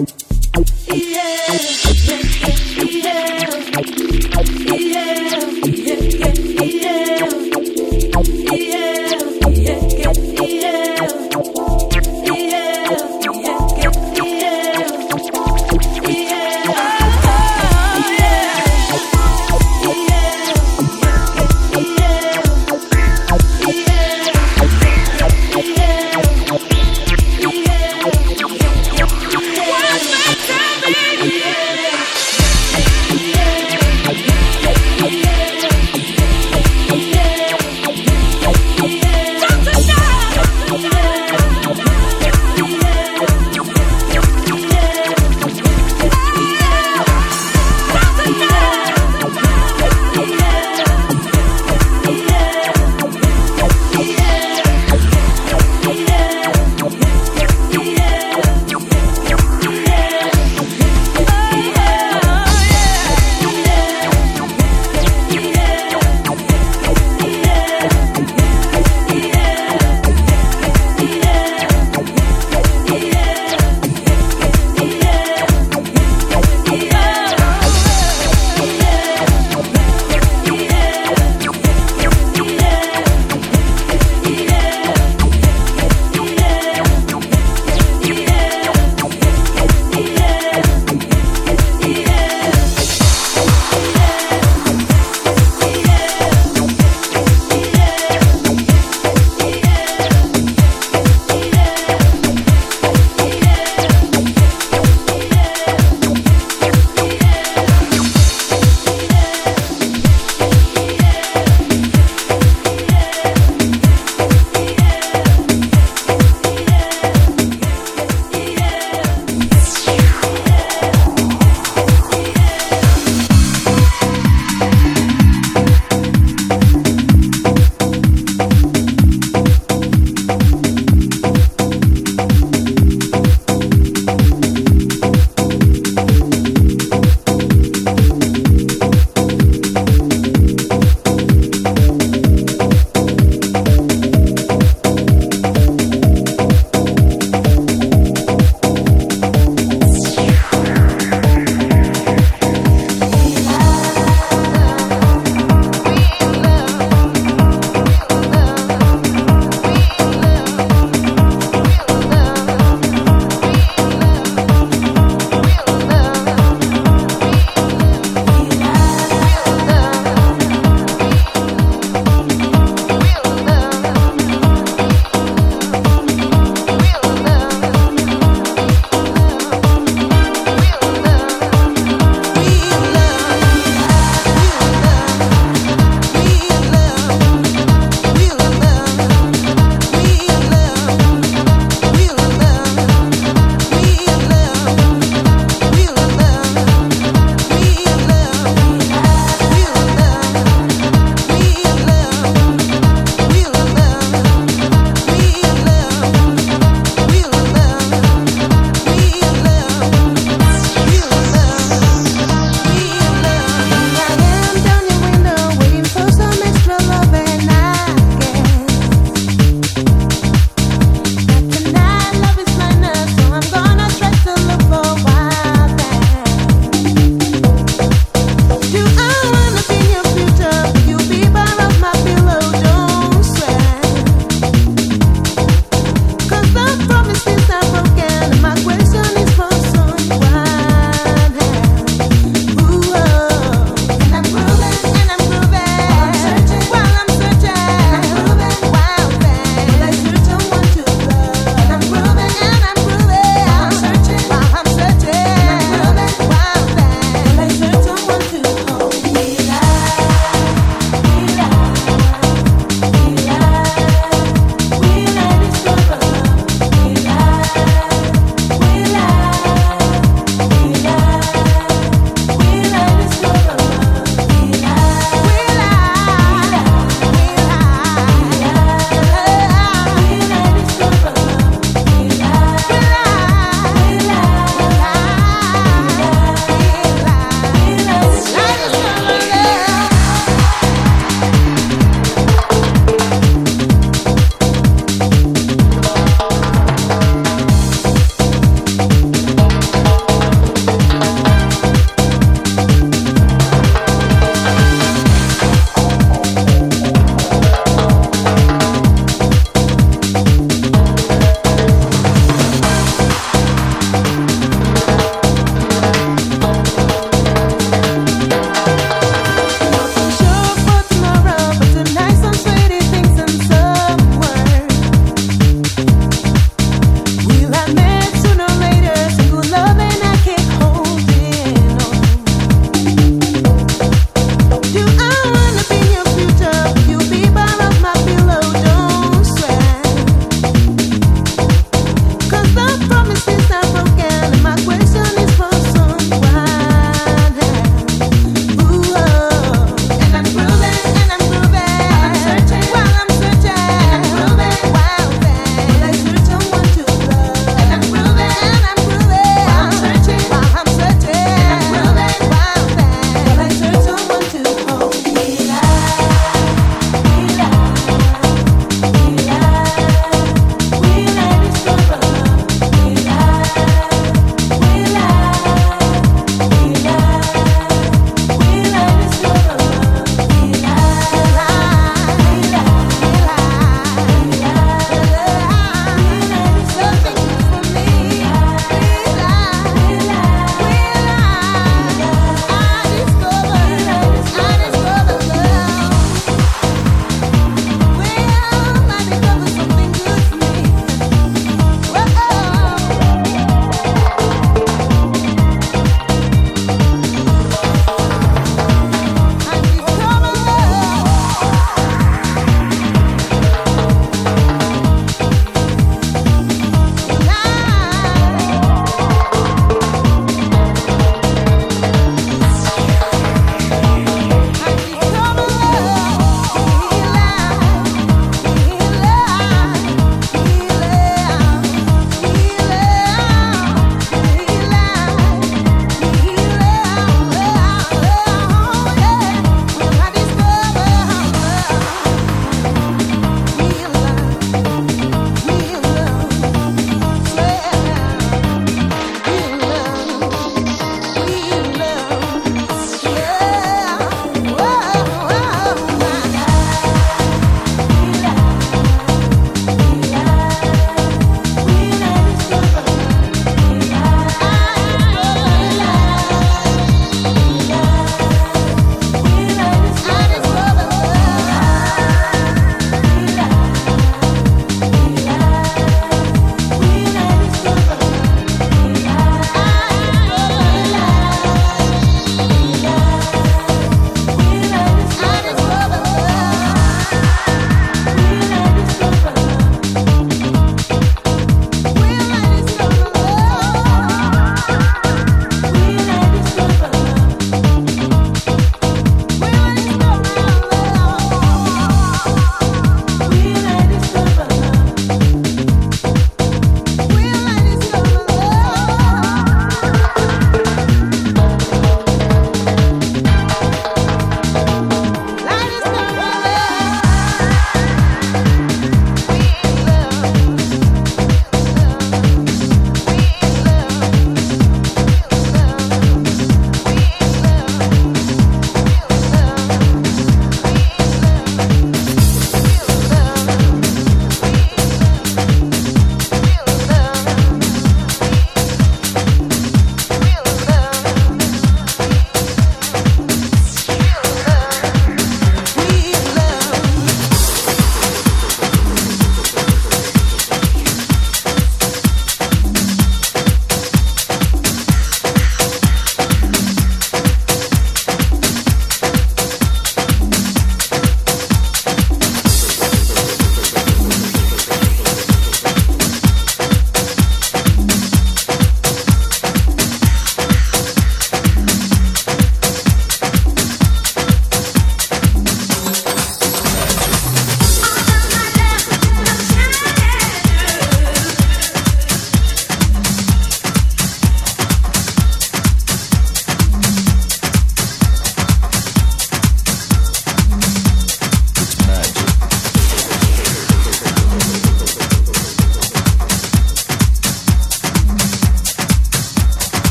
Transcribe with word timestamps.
One 0.00 1.39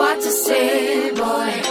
what 0.00 0.18
to 0.22 0.30
say, 0.30 1.10
boy. 1.10 1.69